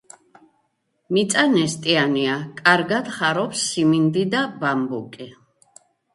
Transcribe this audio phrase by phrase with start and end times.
[1.17, 5.31] მიწა ნესტიანია, კარგად ხარობს სიმინდი და ბამბუკი.